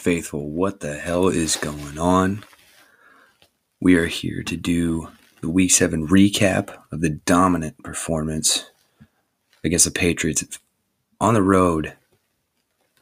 [0.00, 2.42] faithful, what the hell is going on?
[3.82, 5.10] We are here to do
[5.42, 8.70] the week seven recap of the dominant performance
[9.62, 10.58] against the Patriots
[11.20, 11.92] on the road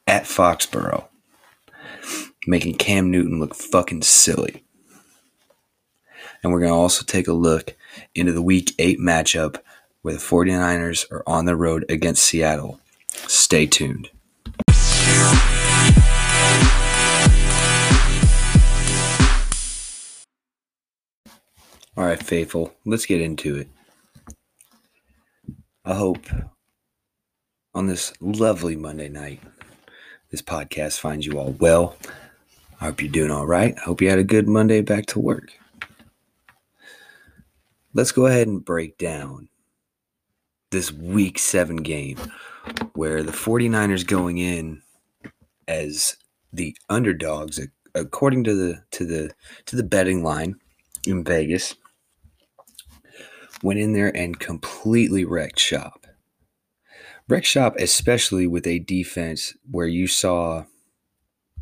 [0.09, 1.07] at Foxborough,
[2.49, 4.65] making Cam Newton look fucking silly.
[6.43, 7.77] And we're going to also take a look
[8.17, 9.61] into the week eight matchup
[10.03, 12.81] where the 49ers are on the road against Seattle.
[13.09, 14.11] Stay tuned.
[21.99, 23.69] All right, faithful, let's get into it.
[25.85, 26.25] I hope
[27.75, 29.43] on this lovely Monday night,
[30.31, 31.97] this podcast finds you all well.
[32.81, 33.75] I hope you're doing all right.
[33.77, 35.51] I hope you had a good Monday back to work.
[37.95, 39.49] Let's go ahead and break down
[40.71, 42.19] this week seven game
[42.93, 44.83] where the 49ers going in
[45.67, 46.17] as
[46.53, 47.59] the underdogs
[47.97, 49.35] according to the to the
[49.67, 50.61] to the betting line
[51.05, 51.75] in Vegas
[53.63, 56.07] went in there and completely wrecked shop.
[57.29, 60.65] Wrecked shop, especially with a defense where you saw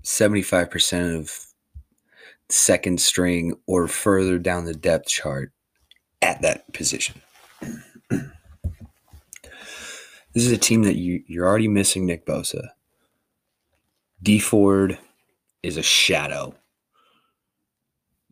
[0.05, 1.47] 75% of
[2.49, 5.53] second string or further down the depth chart
[6.23, 7.21] at that position.
[8.11, 8.23] this
[10.35, 12.69] is a team that you, you're already missing Nick Bosa.
[14.23, 14.99] Dee Ford
[15.63, 16.55] is a shadow.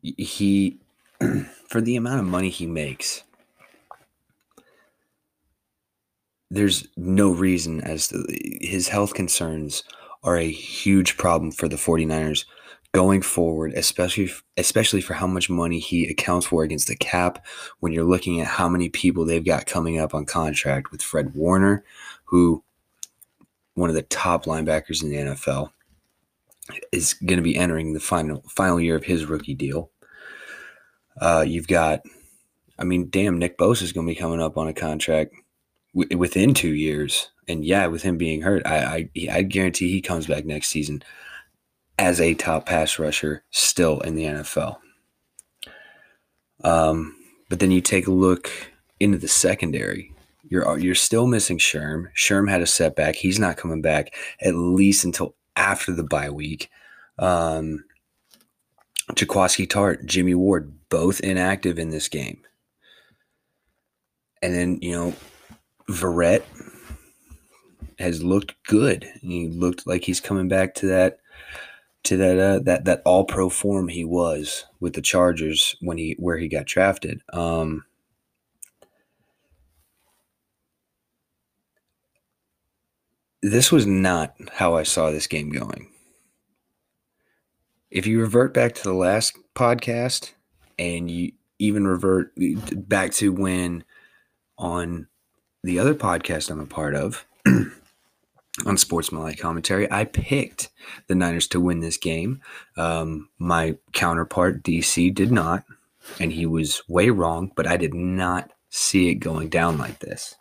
[0.03, 0.79] He,
[1.69, 3.25] for the amount of money he makes,
[6.55, 8.25] there's no reason as to,
[8.61, 9.83] his health concerns
[10.23, 12.45] are a huge problem for the 49ers
[12.93, 17.45] going forward especially especially for how much money he accounts for against the cap
[17.81, 21.35] when you're looking at how many people they've got coming up on contract with Fred
[21.35, 21.85] Warner
[22.25, 22.63] who
[23.75, 25.71] one of the top linebackers in the NFL
[26.93, 29.91] is going to be entering the final final year of his rookie deal.
[31.21, 32.01] Uh, you've got,
[32.79, 35.35] I mean, damn, Nick Bosa is going to be coming up on a contract
[35.95, 37.31] w- within two years.
[37.49, 41.03] And yeah, with him being hurt, I, I I guarantee he comes back next season
[41.99, 44.79] as a top pass rusher still in the NFL.
[46.63, 47.17] Um,
[47.49, 48.51] but then you take a look
[48.99, 50.13] into the secondary.
[50.49, 52.07] You're you're still missing Sherm.
[52.17, 53.17] Sherm had a setback.
[53.17, 56.71] He's not coming back at least until after the bye week.
[57.19, 57.85] Um,
[59.13, 62.41] Jaquiski Tartt, Jimmy Ward, both inactive in this game.
[64.43, 65.15] And then, you know,
[65.89, 66.43] Verrett
[67.99, 69.09] has looked good.
[69.21, 71.19] He looked like he's coming back to that
[72.05, 76.17] to that uh, that that all pro form he was with the Chargers when he
[76.19, 77.21] where he got drafted.
[77.33, 77.85] Um,
[83.43, 85.91] this was not how I saw this game going.
[87.91, 90.33] If you revert back to the last podcast
[90.79, 92.33] and you even revert
[92.89, 93.85] back to when
[94.59, 95.07] on
[95.65, 100.69] the other podcast I'm a part of on Sportsmanlike Commentary, I picked
[101.09, 102.43] the Niners to win this game.
[102.77, 105.65] Um, my counterpart, DC, did not,
[106.21, 110.35] and he was way wrong, but I did not see it going down like this.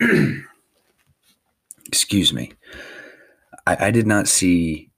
[1.86, 2.52] Excuse me.
[3.64, 4.90] I, I, did not see.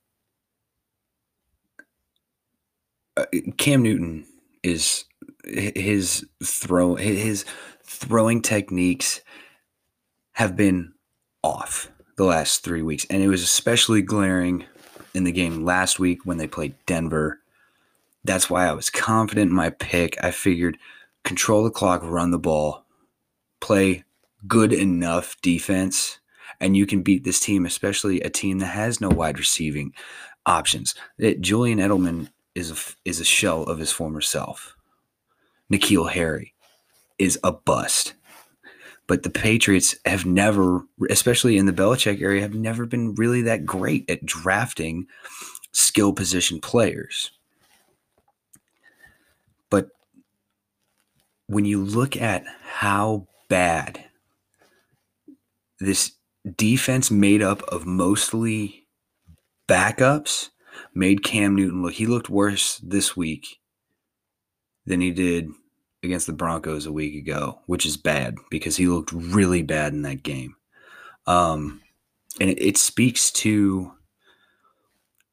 [3.14, 3.26] Uh,
[3.58, 4.24] Cam Newton
[4.62, 5.04] is
[5.44, 7.44] his throw his
[7.84, 9.20] throwing techniques
[10.34, 10.92] have been
[11.42, 13.06] off the last three weeks.
[13.10, 14.64] And it was especially glaring
[15.14, 17.40] in the game last week when they played Denver.
[18.24, 20.16] That's why I was confident in my pick.
[20.22, 20.78] I figured
[21.24, 22.84] control the clock, run the ball,
[23.60, 24.04] play
[24.46, 26.18] good enough defense,
[26.60, 29.92] and you can beat this team, especially a team that has no wide receiving
[30.46, 30.94] options.
[31.18, 34.76] It, Julian Edelman is a, is a shell of his former self.
[35.72, 36.54] N'Keal Harry
[37.18, 38.14] is a bust.
[39.06, 43.66] But the Patriots have never, especially in the Belichick area, have never been really that
[43.66, 45.06] great at drafting
[45.72, 47.30] skill position players.
[49.68, 49.88] But
[51.46, 54.04] when you look at how bad
[55.80, 56.12] this
[56.56, 58.86] defense made up of mostly
[59.68, 60.50] backups
[60.94, 63.60] made Cam Newton look, he looked worse this week
[64.86, 65.50] than he did
[66.04, 70.02] against the Broncos a week ago, which is bad because he looked really bad in
[70.02, 70.56] that game.
[71.26, 71.80] Um,
[72.40, 73.92] and it, it speaks to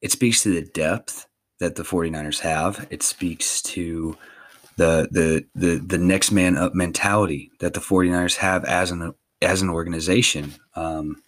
[0.00, 1.26] it speaks to the depth
[1.60, 2.86] that the 49ers have.
[2.90, 4.16] It speaks to
[4.76, 9.62] the the the the next man up mentality that the 49ers have as an as
[9.62, 10.54] an organization.
[10.74, 11.22] Um,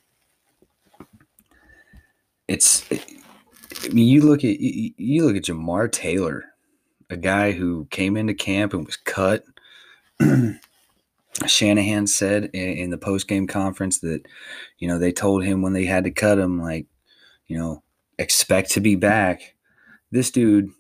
[2.49, 3.05] it's it,
[3.85, 6.45] I mean, you look at you, you look at Jamar Taylor,
[7.11, 9.45] a guy who came into camp and was cut.
[11.47, 14.23] Shanahan said in, the post game conference that,
[14.79, 16.87] you know, they told him when they had to cut him, like,
[17.47, 17.83] you know,
[18.19, 19.55] expect to be back.
[20.13, 20.71] This dude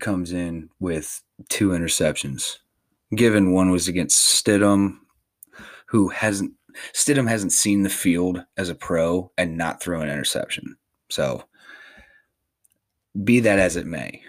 [0.00, 2.58] comes in with two interceptions.
[3.14, 4.98] Given one was against Stidham,
[5.86, 6.52] who hasn't
[6.94, 10.76] Stidham hasn't seen the field as a pro and not throw an interception.
[11.10, 11.44] So
[13.24, 14.22] be that as it may.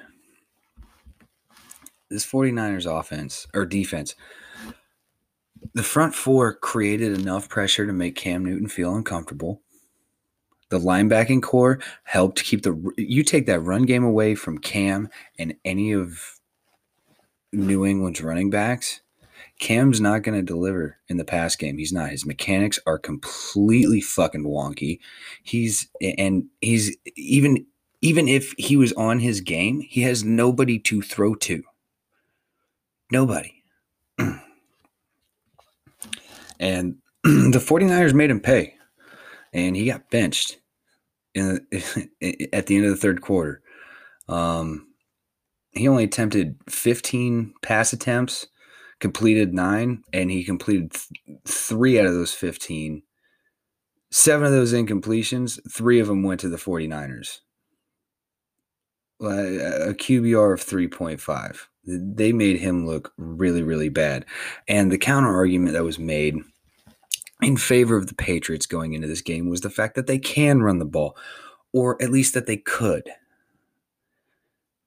[2.13, 4.13] This 49ers offense or defense,
[5.74, 9.62] the front four created enough pressure to make Cam Newton feel uncomfortable.
[10.69, 15.56] The linebacking core helped keep the you take that run game away from Cam and
[15.65, 16.39] any of
[17.51, 19.01] New England's running backs,
[19.59, 21.77] Cam's not going to deliver in the pass game.
[21.77, 22.09] He's not.
[22.09, 25.00] His mechanics are completely fucking wonky.
[25.42, 27.66] He's and he's even
[28.01, 31.63] even if he was on his game, he has nobody to throw to.
[33.13, 33.63] Nobody.
[36.60, 38.74] and the 49ers made him pay.
[39.54, 40.57] And he got benched
[41.36, 41.60] in
[42.51, 43.62] at the end of the third quarter.
[44.27, 44.88] Um,
[45.74, 48.48] he only attempted 15 pass attempts,
[49.00, 53.04] completed nine, and he completed th- three out of those 15.
[54.09, 57.42] Seven of those incompletions, three of them went to the 49ers.
[59.21, 61.68] A QBR of 3.5.
[61.85, 64.25] They made him look really, really bad.
[64.68, 66.38] And the counter argument that was made
[67.41, 70.62] in favor of the Patriots going into this game was the fact that they can
[70.62, 71.18] run the ball,
[71.74, 73.09] or at least that they could.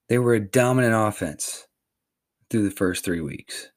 [0.09, 1.67] They were a dominant offense
[2.49, 3.69] through the first three weeks.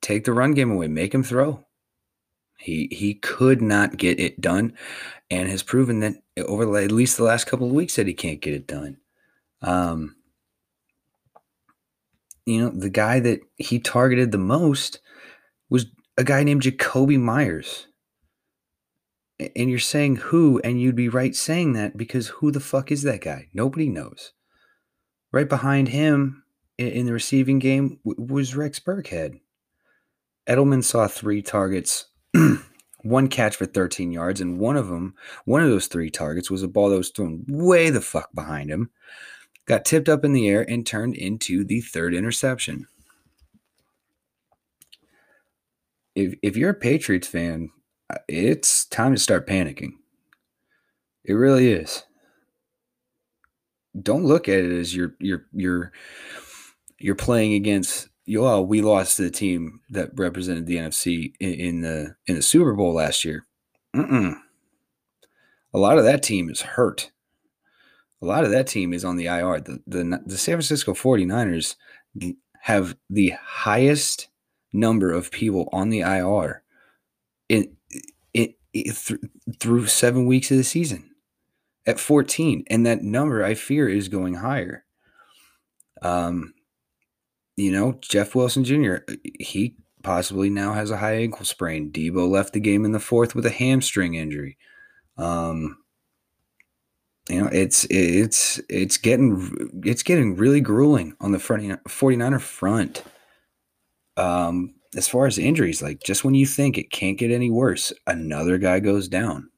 [0.00, 1.66] Take the run game away, make him throw.
[2.56, 4.74] He he could not get it done,
[5.30, 6.14] and has proven that
[6.46, 8.98] over at least the last couple of weeks that he can't get it done.
[9.62, 10.16] Um,
[12.50, 15.00] you know, the guy that he targeted the most
[15.68, 15.86] was
[16.16, 17.86] a guy named Jakobi Meyers.
[19.56, 23.02] And you're saying who, and you'd be right saying that because who the fuck is
[23.02, 23.48] that guy?
[23.54, 24.32] Nobody knows.
[25.32, 26.42] Right behind him
[26.76, 29.40] in the receiving game was Rex Burkhead.
[30.48, 32.06] Edelman saw three targets,
[33.02, 35.14] one catch for 13 yards, and one of them,
[35.44, 38.70] one of those three targets was a ball that was thrown way the fuck behind
[38.70, 38.90] him,
[39.70, 42.86] got tipped up in the air, and turned into the third interception.
[46.14, 47.70] If, if you're a Patriots fan,
[48.12, 49.92] uh, it's time to start panicking.
[51.24, 52.04] It really is
[54.00, 55.92] don't look at it as you're you're you're
[56.98, 61.54] you're playing against you oh we lost to the team that represented the NFC in,
[61.54, 63.46] in the in the Super Bowl last year.
[63.94, 64.34] Mm-mm.
[65.72, 67.10] A lot of that team is hurt.
[68.22, 69.60] A lot of that team is on the IR.
[69.60, 71.76] The, the, the San Francisco 49ers
[72.62, 74.28] have the highest
[74.72, 76.62] number of people on the IR
[77.48, 77.76] in,
[78.32, 79.20] in, in th-
[79.58, 81.10] through seven weeks of the season
[81.86, 84.84] at 14 and that number i fear is going higher.
[86.02, 86.54] Um
[87.56, 88.96] you know jeff wilson jr
[89.38, 91.90] he possibly now has a high ankle sprain.
[91.90, 94.56] Deebo left the game in the fourth with a hamstring injury.
[95.16, 95.78] Um
[97.30, 103.04] you know it's it's it's getting it's getting really grueling on the front 49er front
[104.16, 107.92] um as far as injuries like just when you think it can't get any worse
[108.06, 109.48] another guy goes down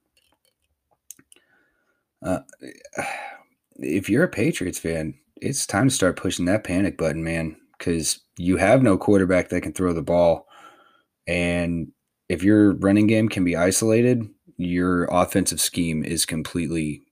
[2.22, 2.40] uh,
[3.76, 8.20] if you're a Patriots fan, it's time to start pushing that panic button, man, because
[8.38, 10.46] you have no quarterback that can throw the ball.
[11.26, 11.92] And
[12.28, 17.02] if your running game can be isolated, your offensive scheme is completely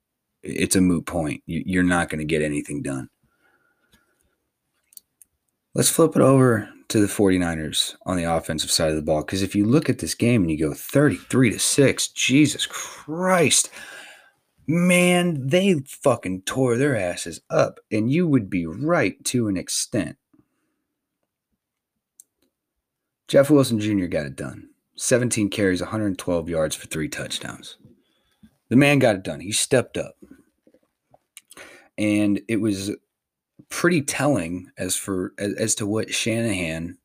[0.43, 1.43] it's a moot point.
[1.47, 3.09] You're not going to get anything done.
[5.75, 9.23] Let's flip it over to the 49ers on the offensive side of the ball.
[9.23, 13.71] Because if you look at this game and you go 33 to 6, Jesus Christ
[14.71, 17.81] man, they fucking tore their asses up.
[17.91, 20.17] And you would be right to an extent.
[23.29, 24.07] Jeff Wilson Jr.
[24.07, 24.69] got it done.
[24.97, 27.77] 17 carries, 112 yards for three touchdowns.
[28.71, 29.41] The man got it done.
[29.41, 30.15] He stepped up.
[31.99, 32.93] And it was
[33.69, 36.97] pretty telling as for as, as to what Shanahan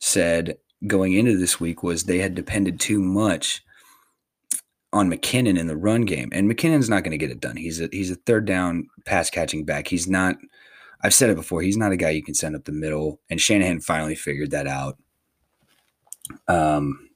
[0.00, 3.62] said going into this week was they had depended too much
[4.92, 7.56] on McKinnon in the run game, and McKinnon's not going to get it done.
[7.56, 9.86] He's a he's a third down pass catching back.
[9.88, 10.36] He's not.
[11.02, 11.62] I've said it before.
[11.62, 14.66] He's not a guy you can send up the middle, and Shanahan finally figured that
[14.66, 14.98] out.
[16.48, 17.10] Um,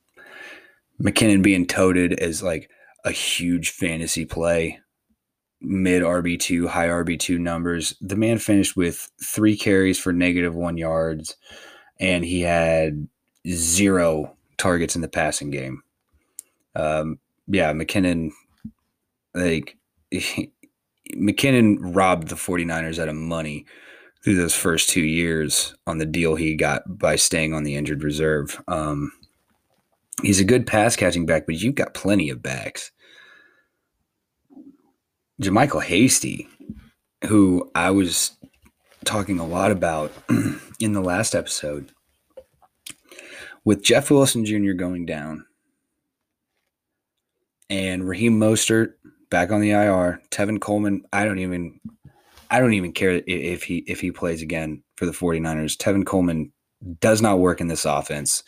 [1.01, 2.71] McKinnon being toted as like
[3.05, 4.79] a huge fantasy play.
[5.61, 7.95] mid RB2, high RB2 numbers.
[8.01, 11.37] The man finished with three carries for negative one yards,
[12.01, 13.09] and he had
[13.49, 15.83] zero targets in the passing game.
[16.75, 18.31] Um, yeah, McKinnon,
[19.35, 19.77] like,
[21.15, 23.67] McKinnon robbed the 49ers out of money
[24.25, 28.05] through those first two years on the deal he got by staying on the injured
[28.05, 28.63] reserve.
[28.69, 29.13] Um,
[30.23, 32.91] he's a good pass catching back, but you've got plenty of backs.
[35.41, 36.49] JaMycal Hasty,
[37.27, 38.37] who I was
[39.05, 40.13] talking a lot about
[40.81, 41.91] in the last episode,
[43.65, 44.73] with Jeff Wilson Jr.
[44.73, 45.47] going down
[47.71, 48.95] and Raheem Mostert
[49.31, 51.81] back on the IR, Tevin Coleman, I don't even
[52.51, 55.77] I don't even care if he if he plays again for the 49ers.
[55.77, 56.53] Tevin Coleman
[57.01, 58.43] does not work in this offense.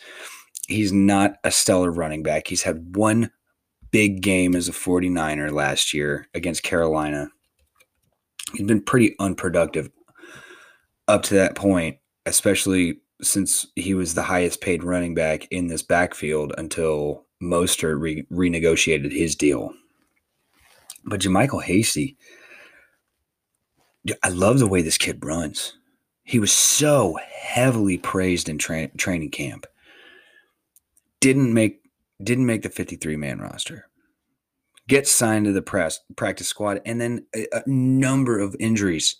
[0.68, 2.48] He's not a stellar running back.
[2.48, 3.30] He's had one
[3.90, 7.28] big game as a 49er last year against Carolina.
[8.52, 9.90] He's been pretty unproductive
[11.06, 15.82] up to that point, especially since he was the highest paid running back in this
[15.82, 19.72] backfield until Mostert re- renegotiated his deal.
[21.04, 22.16] But JaMycal Hasty,
[24.22, 25.74] I love the way this kid runs.
[26.24, 29.66] He was so heavily praised in tra- training camp.
[31.24, 31.80] Didn't make
[32.22, 33.88] didn't make the 53 man roster.
[34.86, 39.16] Gets signed to the press practice squad, and then a, a number of injuries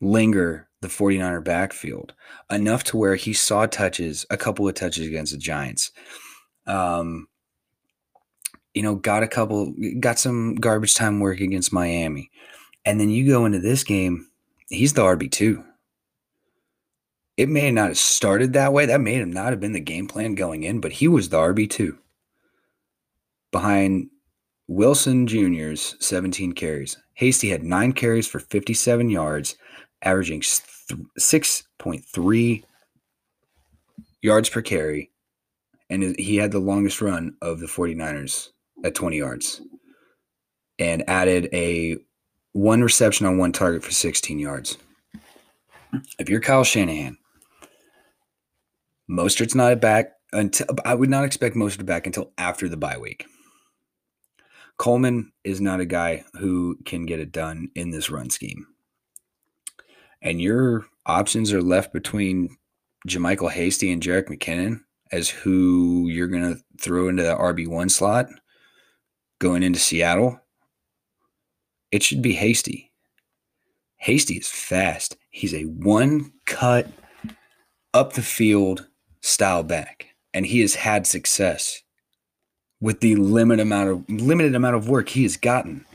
[0.00, 2.12] linger the 49er backfield
[2.50, 5.92] enough to where he saw touches, a couple of touches against the Giants.
[6.66, 7.28] Um,
[8.74, 12.32] you know, got a couple, got some garbage time work against Miami.
[12.84, 14.26] And then you go into this game,
[14.70, 15.64] he's the RB2.
[17.36, 18.86] It may not have started that way.
[18.86, 21.38] That may have not have been the game plan going in, but he was the
[21.38, 21.96] RB2
[23.50, 24.08] behind
[24.68, 26.98] Wilson Jr.'s 17 carries.
[27.14, 29.56] Hasty had nine carries for 57 yards,
[30.02, 32.64] averaging 6.3
[34.22, 35.10] yards per carry.
[35.90, 38.48] And he had the longest run of the 49ers
[38.84, 39.60] at 20 yards
[40.78, 41.96] and added a
[42.52, 44.78] one reception on one target for 16 yards.
[46.18, 47.18] If you're Kyle Shanahan,
[49.12, 53.26] Mostert's not back until I would not expect Mostert back until after the bye week.
[54.78, 58.66] Coleman is not a guy who can get it done in this run scheme.
[60.22, 62.56] And your options are left between
[63.06, 68.28] JaMycal Hasty and Jerick McKinnon as who you're going to throw into the RB1 slot
[69.38, 70.40] going into Seattle.
[71.90, 72.92] It should be Hasty.
[73.96, 75.16] Hasty is fast.
[75.28, 76.88] He's a one cut
[77.92, 78.88] up the field
[79.22, 81.82] style back, and he has had success
[82.80, 85.86] with the limited amount of limited amount of work he has gotten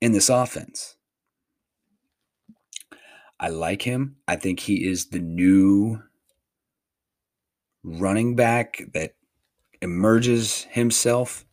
[0.00, 0.96] in this offense.
[3.38, 4.16] I like him.
[4.26, 6.02] I think he is the new
[7.84, 9.14] running back that
[9.82, 11.44] emerges himself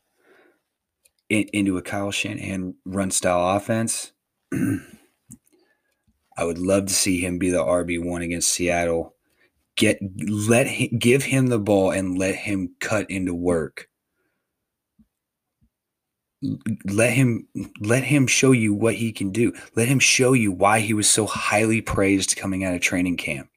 [1.29, 4.13] in, into a Kyle Shanahan run style offense.
[6.37, 9.15] I would love to see him be the RB one against Seattle.
[9.75, 10.67] Get let
[10.99, 13.87] give him the ball and let him cut into work.
[16.85, 17.47] Let him
[17.79, 19.53] let him show you what he can do.
[19.75, 23.49] Let him show you why he was so highly praised coming out of training camp.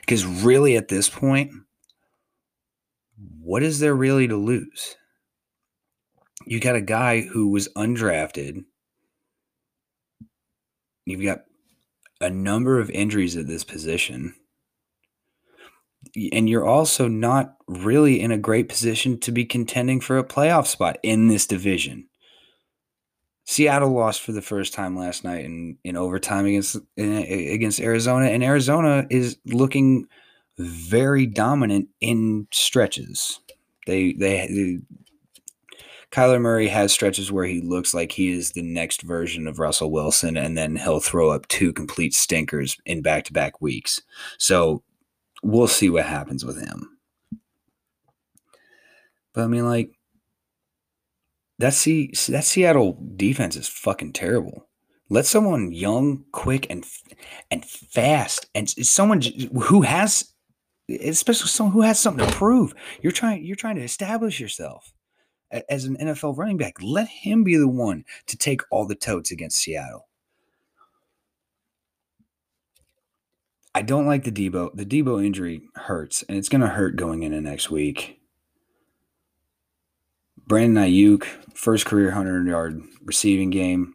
[0.00, 1.52] Because really at this point
[3.40, 4.96] what is there really to lose?
[6.46, 8.64] You got a guy who was undrafted.
[11.06, 11.44] You've got
[12.20, 14.34] a number of injuries at this position
[16.32, 20.66] and you're also not really in a great position to be contending for a playoff
[20.66, 22.08] spot in this division.
[23.44, 28.42] Seattle lost for the first time last night in, in overtime against against Arizona, and
[28.42, 30.06] Arizona is looking
[30.58, 33.40] very dominant in stretches.
[33.86, 34.78] They they, they
[36.14, 39.90] Kyler Murray has stretches where he looks like he is the next version of Russell
[39.90, 44.00] Wilson, and then he'll throw up two complete stinkers in back to back weeks.
[44.38, 44.84] So
[45.44, 46.98] we'll see what happens with him.
[49.32, 49.90] But I mean, like
[51.58, 54.68] that C that Seattle defense is fucking terrible.
[55.10, 56.84] Let someone young, quick, and
[57.50, 59.20] and fast, and someone
[59.64, 60.32] who has,
[60.88, 62.74] especially someone who has something to prove.
[63.02, 64.94] You're trying you're trying to establish yourself
[65.68, 66.74] as an NFL running back.
[66.80, 70.08] Let him be the one to take all the totes against Seattle.
[73.74, 74.70] I don't like the Deebo.
[74.74, 78.20] The Deebo injury hurts, and it's going to hurt going into next week.
[80.46, 83.94] Brandon Aiyuk, first career 100 yard receiving game.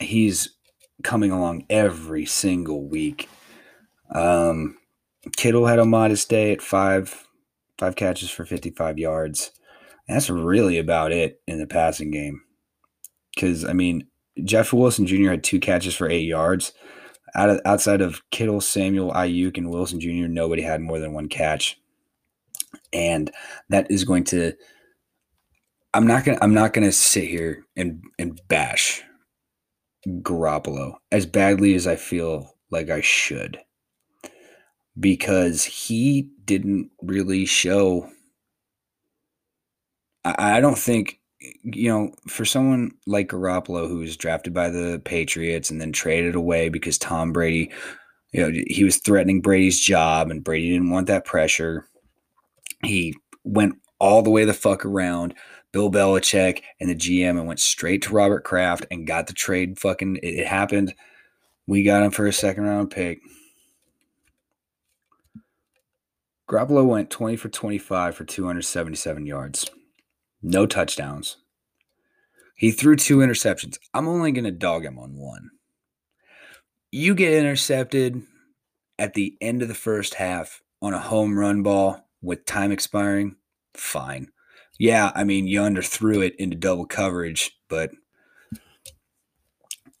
[0.00, 0.56] He's
[1.02, 3.28] coming along every single week.
[4.12, 4.76] Um,
[5.36, 7.26] Kittle had a modest day at five,
[7.78, 9.52] five catches for 55 yards.
[10.08, 12.42] that's really about it in the passing game.
[13.34, 14.06] Because, I mean,
[14.44, 15.30] Jeff Wilson Jr.
[15.30, 16.72] had two catches for eight yards.
[17.36, 21.28] Out of, outside of Kittle, Samuel, Aiyuk, and Wilson Jr., nobody had more than one
[21.28, 21.78] catch.
[22.92, 23.30] And
[23.68, 24.54] that is going to
[25.96, 29.02] I'm not gonna I'm not gonna sit here and and bash
[30.06, 33.58] Garoppolo as badly as I feel like I should
[35.00, 38.10] because he didn't really show.
[40.22, 41.18] I, I don't think
[41.62, 46.34] you know for someone like Garoppolo who was drafted by the Patriots and then traded
[46.34, 47.70] away because Tom Brady,
[48.32, 51.86] you know, he was threatening Brady's job and Brady didn't want that pressure.
[52.84, 55.34] He went all the way the fuck around
[55.72, 59.78] Bill Belichick and the GM and went straight to Robert Kraft and got the trade.
[59.78, 60.94] Fucking, it, happened.
[61.66, 63.20] We got him for a second round pick.
[66.48, 69.68] Garoppolo went 20 for 25 for 277 yards.
[70.42, 71.36] No touchdowns.
[72.54, 73.78] He threw two interceptions.
[73.92, 75.50] I'm only going to dog him on one.
[76.90, 78.22] You get intercepted
[78.98, 83.36] at the end of the first half on a home run ball with time expiring,
[83.74, 84.28] fine
[84.78, 87.90] yeah, I mean, you underthrew it into double coverage, but
[88.54, 88.58] I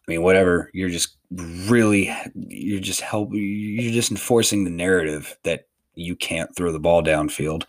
[0.06, 0.70] mean, whatever.
[0.72, 3.30] You're just really, you're just help.
[3.32, 7.64] You're just enforcing the narrative that you can't throw the ball downfield.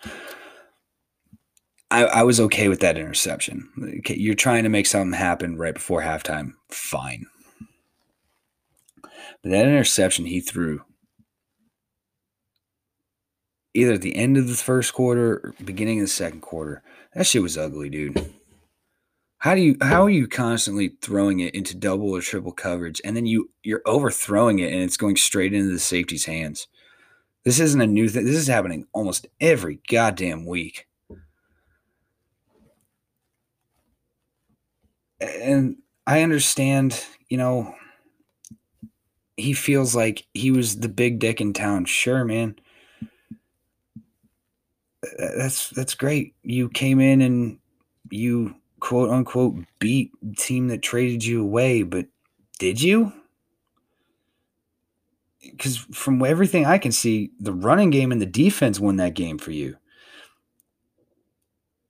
[1.90, 3.70] I, I was okay with that interception.
[4.00, 6.54] Okay, you're trying to make something happen right before halftime.
[6.70, 7.28] Fine.
[9.02, 10.82] But that interception he threw
[13.78, 16.82] either at the end of the first quarter or beginning of the second quarter.
[17.14, 18.34] That shit was ugly, dude.
[19.40, 23.16] How do you how are you constantly throwing it into double or triple coverage and
[23.16, 26.68] then you you're overthrowing it and it's going straight into the safety's hands?
[27.46, 28.26] This isn't a new thing.
[28.26, 30.88] This is happening almost every goddamn week.
[35.20, 37.74] And I understand, you know,
[39.36, 41.86] he feels like he was the big dick in town.
[41.86, 42.56] Sure, man
[45.18, 46.34] that's that's great.
[46.44, 47.60] You came in and
[48.10, 52.06] you quote unquote beat team that traded you away, but
[52.60, 53.12] did you?
[55.42, 59.38] Because from everything I can see, the running game and the defense won that game
[59.38, 59.78] for you.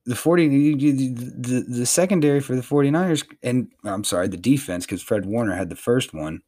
[0.08, 5.02] The 40 the, the, the secondary for the 49ers and I'm sorry, the defense cuz
[5.02, 6.41] Fred Warner had the first one.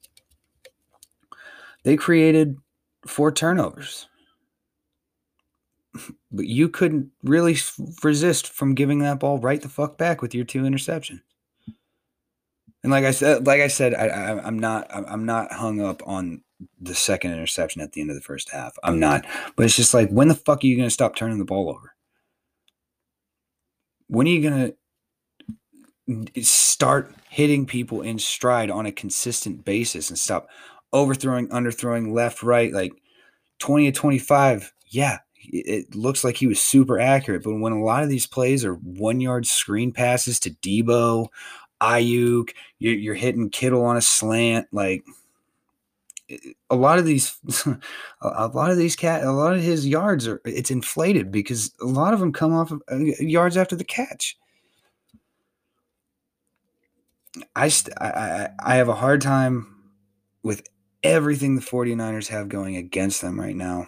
[1.83, 2.57] They created
[3.05, 4.09] four turnovers
[6.31, 7.57] but you couldn't really
[8.03, 11.21] resist from giving that ball right the fuck back with your two interceptions.
[12.83, 16.01] And like I said, like I said, I, I, am not, I'm not hung up
[16.05, 16.43] on
[16.79, 18.77] the second interception at the end of the first half.
[18.83, 21.39] I'm not, but it's just like, when the fuck are you going to stop turning
[21.39, 21.93] the ball over?
[24.09, 24.73] When are you going
[26.33, 30.49] to start hitting people in stride on a consistent basis and stop
[30.91, 32.91] overthrowing, underthrowing, left, right, like
[33.59, 34.73] 20 to 25?
[34.87, 37.43] Yeah, it looks like he was super accurate.
[37.43, 41.27] But when a lot of these plays are one yard screen passes to Deebo,
[41.81, 42.45] you're,
[42.79, 45.03] you're hitting Kittle on a slant, like
[46.69, 47.37] a lot of these,
[48.21, 51.85] a lot of these cat, a lot of his yards are it's inflated because a
[51.85, 54.37] lot of them come off of uh, yards after the catch.
[57.55, 59.75] I, st- I I have a hard time
[60.43, 60.67] with
[61.03, 63.87] everything the 49ers have going against them right now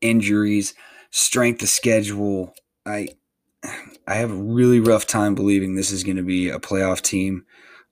[0.00, 0.74] injuries,
[1.10, 2.54] strength of schedule.
[2.86, 3.08] I
[4.06, 7.44] I have a really rough time believing this is going to be a playoff team.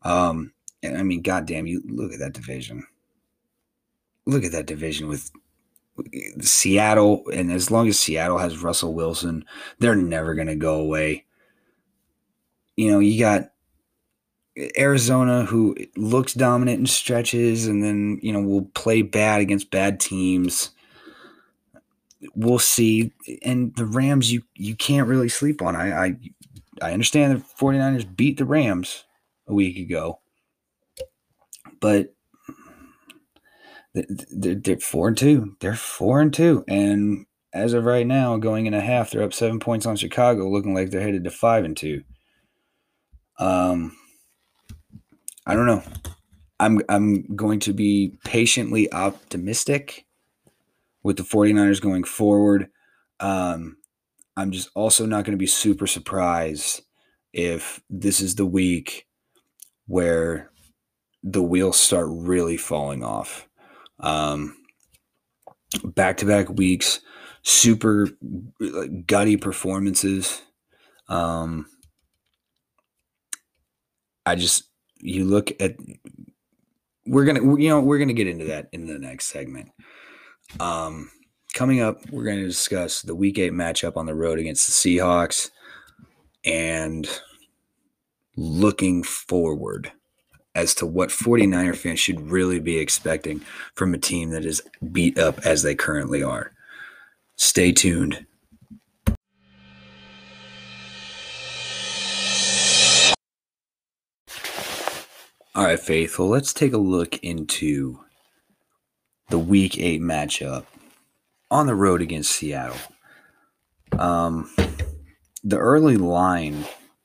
[0.02, 2.86] Um, and I mean, goddamn, you look at that division.
[4.28, 5.30] Look at that division with
[6.40, 9.44] Seattle, and as long as Seattle has Russell Wilson,
[9.78, 11.24] they're never going to go away.
[12.76, 13.50] You know, you got
[14.76, 19.98] Arizona, who looks dominant in stretches, and then you know will play bad against bad
[19.98, 20.70] teams
[22.34, 23.12] we'll see.
[23.42, 25.76] And the Rams, you you can't really sleep on.
[25.76, 26.16] I I,
[26.82, 29.04] I understand the 49ers beat the Rams
[29.46, 30.20] a week ago,
[31.80, 32.14] but
[34.30, 35.56] they're, four and two.
[35.60, 39.32] They're four and two, and as of right now, going in a half, they're up
[39.32, 42.02] seven points on Chicago, looking like they're headed to five and two.
[43.38, 43.96] Um,
[45.46, 45.82] I don't know.
[46.60, 50.06] I'm I'm going to be patiently optimistic
[51.02, 52.68] with the 49ers going forward.
[53.20, 53.76] Um,
[54.36, 56.82] I'm just also not going to be super surprised
[57.32, 59.06] if this is the week
[59.86, 60.50] where
[61.22, 63.47] the wheels start really falling off.
[64.00, 64.56] Um,
[65.84, 67.00] back to back weeks,
[67.42, 68.08] super
[69.06, 70.42] gutty performances.
[71.08, 71.66] Um,
[74.26, 74.64] I just,
[75.00, 75.76] you look at,
[77.06, 79.70] we're to, you know, we're to get into that in the next segment.
[80.60, 81.10] Um,
[81.54, 85.50] coming up, we're to discuss the week eight matchup on the road against the Seahawks
[86.44, 87.08] and
[88.36, 89.92] looking forward
[90.58, 93.40] as to what 49er fans should really be expecting
[93.76, 96.52] from a team that is beat up as they currently are.
[97.36, 98.26] Stay tuned.
[105.54, 108.00] All right, Faithful, let's take a look into
[109.30, 110.64] the week eight matchup
[111.52, 112.76] on the road against Seattle.
[113.96, 114.52] Um,
[115.44, 116.64] the early line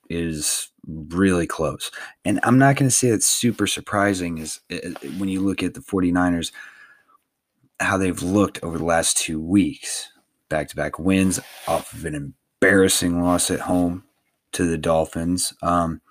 [0.10, 1.92] is really close.
[2.26, 4.60] And I'm not going to say it's super surprising is
[5.18, 6.52] when you look at the 49ers
[7.80, 10.10] how they've looked over the last 2 weeks.
[10.50, 14.04] Back-to-back wins off of an embarrassing loss at home
[14.52, 15.54] to the Dolphins.
[15.62, 16.02] Um,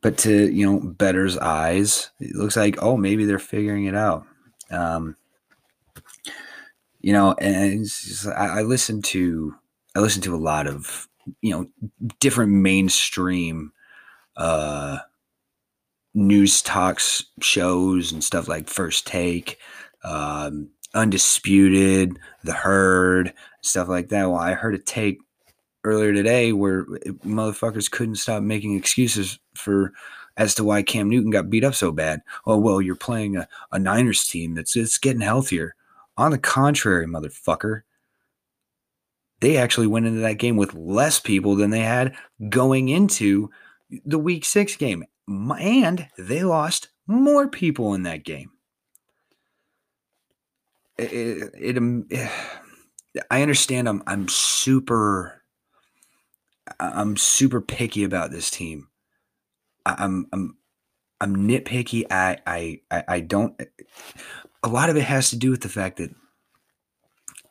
[0.00, 4.26] but to, you know, bettor's eyes, it looks like oh, maybe they're figuring it out.
[4.70, 5.16] Um,
[7.00, 7.86] you know, and
[8.36, 9.54] I, I listen to
[9.94, 11.08] I listen to a lot of
[11.40, 11.66] you know
[12.20, 13.72] different mainstream
[14.36, 14.98] uh
[16.14, 19.58] news talks shows and stuff like First Take,
[20.04, 24.26] um, Undisputed, The Herd, stuff like that.
[24.26, 25.18] Well, I heard a take
[25.82, 26.86] earlier today where
[27.26, 29.92] motherfuckers couldn't stop making excuses for
[30.36, 32.22] as to why Cam Newton got beat up so bad.
[32.46, 35.74] Oh well, you're playing a, a Niners team that's it's getting healthier.
[36.16, 37.82] On the contrary, motherfucker,
[39.44, 42.16] they actually went into that game with less people than they had
[42.48, 43.50] going into
[44.06, 45.04] the week six game.
[45.28, 48.52] And they lost more people in that game.
[50.96, 52.08] It, it, it, um,
[53.30, 55.42] I understand I'm I'm super
[56.80, 58.88] I'm super picky about this team.
[59.84, 60.56] I'm I'm
[61.20, 62.06] I'm nitpicky.
[62.10, 63.60] I I I don't.
[64.62, 66.10] A lot of it has to do with the fact that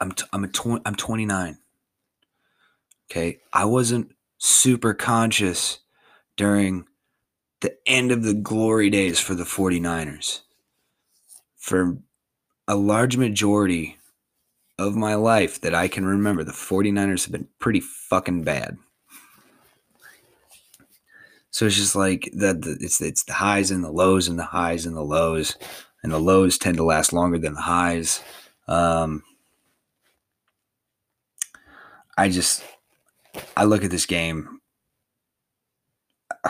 [0.01, 1.59] I'm t- I'm a tw- I'm 29.
[3.13, 5.81] Okay, I wasn't super conscious
[6.35, 6.87] during
[7.61, 10.41] the end of the glory days for the 49ers.
[11.55, 11.99] For
[12.67, 13.99] a large majority
[14.79, 18.77] of my life that I can remember, the 49ers have been pretty fucking bad.
[21.51, 22.63] So it's just like that.
[22.81, 25.55] It's it's the highs and the lows and the highs and the lows,
[26.01, 28.23] and the lows tend to last longer than the highs.
[28.67, 29.21] Um,
[32.17, 32.63] I just
[33.55, 34.59] I look at this game.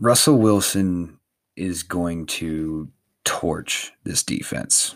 [0.00, 1.18] Russell Wilson
[1.56, 2.88] is going to
[3.24, 4.94] torch this defense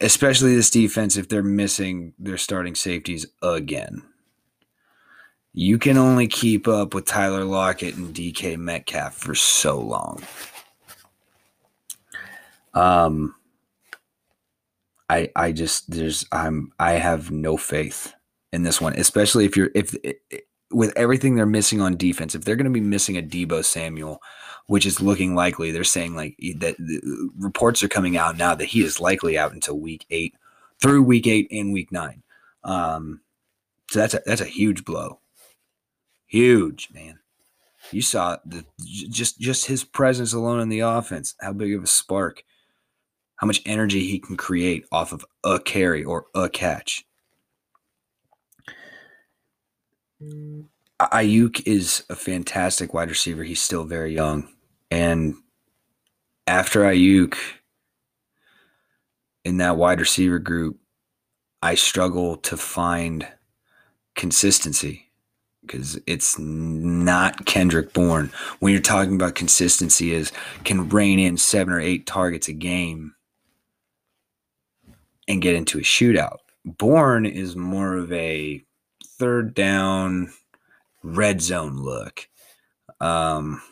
[0.00, 4.02] especially this defense if they're missing their starting safeties again.
[5.52, 10.22] You can only keep up with Tyler Lockett and DK Metcalf for so long.
[12.72, 13.34] Um
[15.10, 18.14] I I just there's I'm I have no faith
[18.52, 19.94] in this one, especially if you're if
[20.70, 22.34] with everything they're missing on defense.
[22.36, 24.22] If they're going to be missing a Deebo Samuel,
[24.66, 25.72] which is looking likely.
[25.72, 26.76] They're saying like that
[27.36, 30.36] reports are coming out now that he is likely out until week eight,
[30.80, 32.22] through week eight and week nine.
[32.62, 33.20] Um,
[33.90, 35.18] so that's a that's a huge blow,
[36.26, 37.18] huge man.
[37.90, 41.88] You saw the just just his presence alone in the offense, how big of a
[41.88, 42.44] spark,
[43.40, 47.06] how much energy he can create off of a carry or a catch.
[51.00, 53.42] Aiyuk is a fantastic wide receiver.
[53.42, 54.46] He's still very young.
[54.90, 55.36] And
[56.46, 57.34] after Aiyuk
[59.46, 60.78] in that wide receiver group,
[61.62, 63.26] I struggle to find
[64.16, 65.06] consistency
[65.62, 68.32] because it's not Kendrick Bourne.
[68.58, 70.30] When you're talking about consistency, is
[70.64, 73.14] can rein in seven or eight targets a game
[75.30, 76.38] and get into a shootout.
[76.64, 78.60] Bourne is more of a
[79.06, 80.32] third down
[81.04, 82.28] red zone look.
[83.00, 83.62] Um,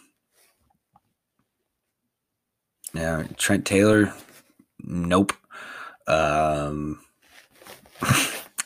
[2.95, 4.15] yeah, Trent Taylor,
[4.85, 5.33] nope.
[6.07, 7.01] Um,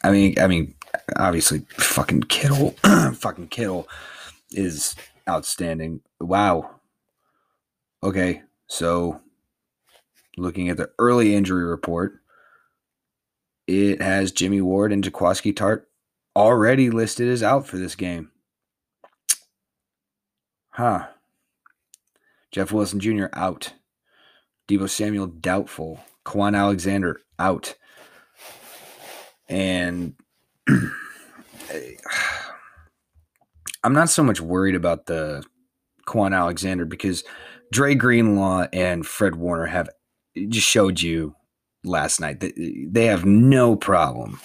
[0.05, 0.74] I mean, I mean,
[1.16, 2.70] obviously, fucking Kittle,
[3.14, 3.88] fucking Kittle
[4.50, 4.94] is
[5.26, 6.02] outstanding.
[6.20, 6.78] Wow.
[8.05, 9.22] Okay, so
[10.37, 12.21] looking at the early injury report,
[13.72, 15.85] it has Jimmy Ward and Jaquiski Tartt
[16.37, 18.30] already listed as out for this game.
[20.70, 21.08] Huh.
[22.50, 23.26] Jeff Wilson Jr.
[23.32, 23.72] out.
[24.68, 26.00] Deebo Samuel doubtful.
[26.24, 27.74] Kwon Alexander out.
[29.48, 30.14] And
[33.85, 35.44] I'm not so much worried about the
[36.06, 37.24] Kwon Alexander because
[37.72, 39.88] Dre Greenlaw and Fred Warner have
[40.48, 41.35] just showed you
[41.85, 42.55] last night that
[42.90, 44.40] they have no problem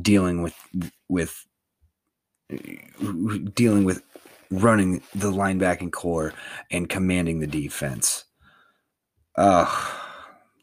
[0.00, 0.54] dealing with
[1.08, 1.46] with
[3.54, 4.02] dealing with
[4.50, 6.34] running the linebacking core
[6.70, 8.24] and commanding the defense.
[9.36, 9.66] Uh,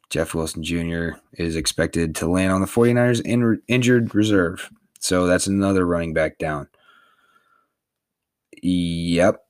[0.10, 1.12] Jeff Wilson Jr.
[1.34, 4.70] is expected to land on the 49ers in, injured reserve.
[5.00, 6.68] So that's another running back down.
[8.62, 9.42] Yep.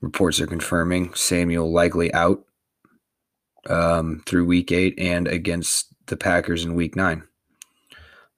[0.00, 2.44] Reports are confirming Samuel likely out
[3.68, 7.22] um, through week eight and against the Packers in week nine.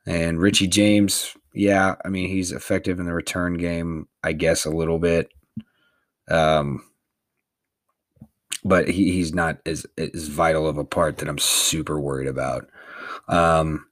[0.06, 4.70] And Richie James, yeah, I mean, he's effective in the return game, I guess, a
[4.70, 5.32] little bit.
[6.28, 6.84] Um,
[8.64, 12.68] but he, he's not as, as vital of a part that I'm super worried about.
[13.28, 13.86] Um,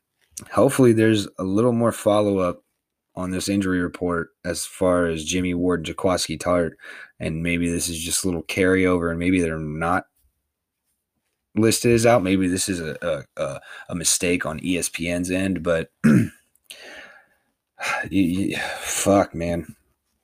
[0.53, 2.63] hopefully, there's a little more follow up
[3.17, 6.73] on this injury report as far as Jimmy Ward and Jaquiski Tartt.
[7.21, 10.07] And maybe this is just a little carryover, and maybe they're not
[11.55, 12.23] listed as out.
[12.23, 15.91] Maybe this is a, a, a mistake on ESPN's end, but
[18.79, 19.75] fuck, man,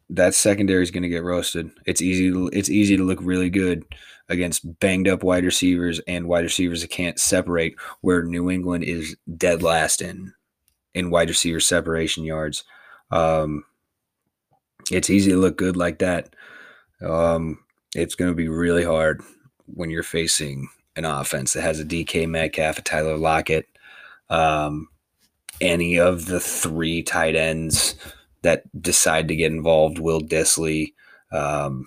[0.09, 1.71] that secondary is going to get roasted.
[1.87, 2.31] It's easy.
[2.31, 3.85] To, it's easy to look really good
[4.29, 7.77] against banged up wide receivers and wide receivers that can't separate.
[8.01, 10.33] Where New England is dead last in
[10.95, 12.65] in wide receiver separation yards.
[13.11, 13.65] Um,
[14.91, 16.35] it's easy to look good like that.
[17.01, 17.61] Um,
[17.95, 19.23] it's going to be really hard
[19.67, 20.69] when you're facing
[21.05, 23.67] an offense that has a DK Metcalf, a Tyler Lockett,
[24.29, 24.89] um,
[25.61, 27.97] any of the three tight ends
[28.43, 30.95] that decide to get involved, Will Dissly,
[31.33, 31.87] um,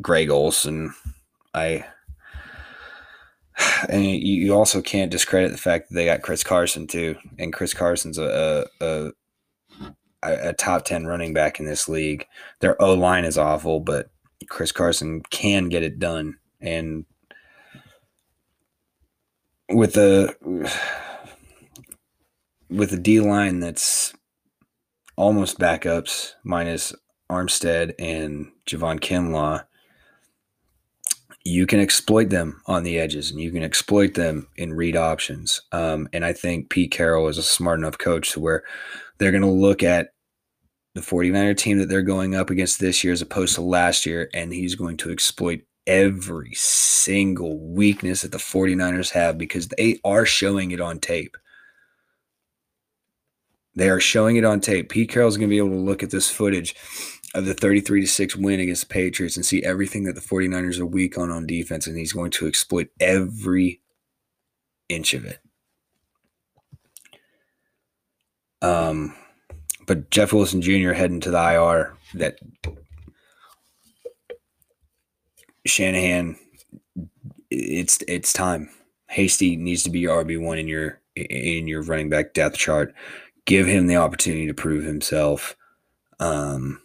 [0.00, 0.94] Greg Olsen.
[1.54, 1.84] I
[3.88, 7.74] and you also can't discredit the fact that they got Chris Carson too, and Chris
[7.74, 9.12] Carson's a a,
[10.22, 12.26] a, a top ten running back in this league.
[12.60, 14.10] Their O line is awful, but
[14.48, 17.04] Chris Carson can get it done, and
[19.70, 20.34] with the
[22.70, 24.12] with the D line that's
[25.16, 26.94] almost backups minus
[27.30, 29.64] Armstead and Javon Kinlaw,
[31.44, 35.60] you can exploit them on the edges and you can exploit them in read options.
[35.72, 38.64] Um, and I think Pete Carroll is a smart enough coach to where
[39.18, 40.10] they're going to look at
[40.94, 44.28] the 49er team that they're going up against this year as opposed to last year,
[44.34, 50.26] and he's going to exploit every single weakness that the 49ers have because they are
[50.26, 51.36] showing it on tape.
[53.74, 54.90] They are showing it on tape.
[54.90, 56.76] Pete Carroll's going to be able to look at this footage
[57.34, 60.78] of the 33 to 6 win against the Patriots and see everything that the 49ers
[60.78, 63.80] are weak on on defense and he's going to exploit every
[64.88, 65.38] inch of it.
[68.60, 69.14] Um
[69.86, 70.92] but Jeff Wilson Jr.
[70.92, 72.38] heading to the IR that
[75.66, 76.36] Shanahan
[77.50, 78.70] it's it's time.
[79.08, 82.94] Hasty needs to be your RB1 in your in your running back depth chart
[83.48, 85.56] give him the opportunity to prove himself.
[86.20, 86.82] Um,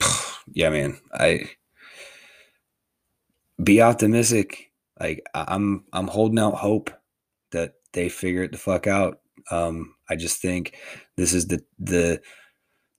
[0.52, 1.50] yeah, man, I
[3.62, 4.72] be optimistic.
[4.98, 6.90] Like I'm, I'm holding out hope
[7.52, 9.20] that they figure it the fuck out.
[9.50, 10.78] Um, I just think
[11.16, 12.22] this is the the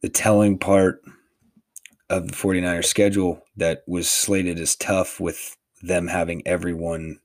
[0.01, 1.01] the telling part
[2.09, 7.19] of the 49ers schedule that was slated as tough with them having everyone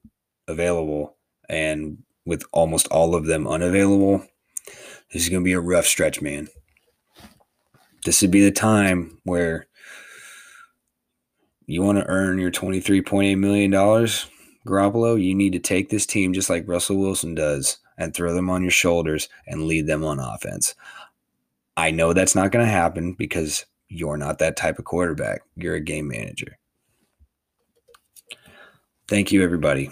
[0.49, 1.16] available
[1.49, 4.25] and with almost all of them unavailable.
[5.12, 6.49] This is going to be a rough stretch, man.
[8.05, 9.66] This would be the time where
[11.66, 13.71] you want to earn your $23.8 million,
[14.66, 18.51] Garoppolo, you need to take this team just like Russell Wilson does and throw them
[18.51, 20.75] on your shoulders and lead them on offense.
[21.77, 25.42] I know that's not going to happen because you're not that type of quarterback.
[25.57, 26.57] You're a game manager.
[29.09, 29.90] Thank you, everybody.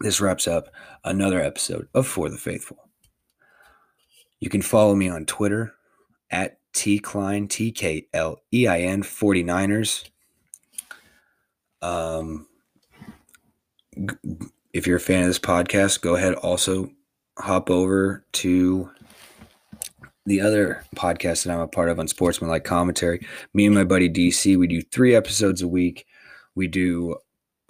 [0.00, 0.68] This wraps up
[1.04, 2.88] another episode of For the Faithful.
[4.38, 5.74] You can follow me on Twitter
[6.30, 10.08] at T Klein, T K L E I N 49ers.
[11.82, 12.46] Um,
[14.72, 16.92] if you're a fan of this podcast, go ahead also
[17.36, 18.90] hop over to
[20.28, 24.10] the other podcast that I'm a part of on Sportsmanlike Commentary, me and my buddy
[24.10, 26.06] DC, we do three episodes a week.
[26.54, 27.16] We do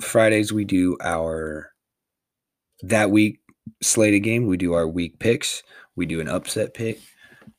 [0.01, 1.71] Fridays, we do our
[2.83, 3.39] that week
[3.81, 4.47] slated game.
[4.47, 5.63] We do our week picks.
[5.95, 7.01] We do an upset pick.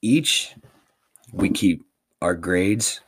[0.02, 0.54] Each
[1.32, 1.84] we keep
[2.22, 3.00] our grades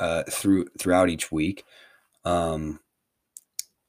[0.00, 1.64] uh, through throughout each week.
[2.24, 2.80] Um,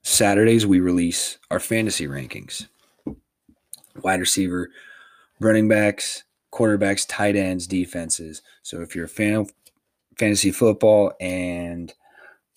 [0.03, 2.67] Saturdays we release our fantasy rankings.
[4.03, 4.69] Wide receiver,
[5.39, 8.41] running backs, quarterbacks, tight ends, defenses.
[8.63, 9.53] So if you're a fan of
[10.17, 11.93] fantasy football and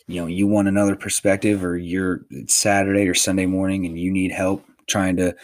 [0.06, 4.32] you know you want another perspective or you're Saturday or Sunday morning and you need
[4.32, 5.34] help trying to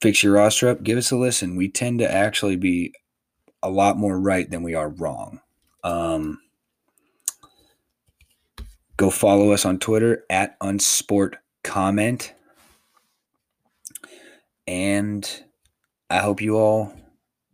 [0.00, 1.56] fix your roster up, give us a listen.
[1.56, 2.94] We tend to actually be
[3.62, 5.40] a lot more right than we are wrong.
[5.82, 6.40] Um,
[8.96, 12.32] go follow us on Twitter at unsport comment.
[14.66, 15.28] And
[16.10, 16.92] I hope you all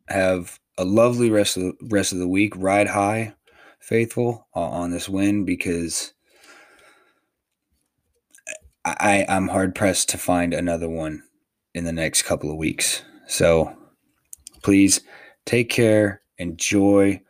[0.09, 2.55] have a lovely rest of the rest of the week.
[2.57, 3.35] Ride high,
[3.79, 6.13] faithful, uh, on this win because
[8.85, 11.23] I I'm hard pressed to find another one
[11.75, 13.03] in the next couple of weeks.
[13.27, 13.77] So
[14.63, 15.01] please
[15.45, 17.23] take care, enjoy,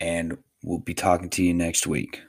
[0.00, 2.20] and we'll be talking to you next week.